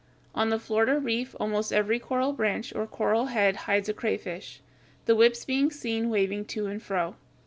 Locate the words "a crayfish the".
3.87-5.15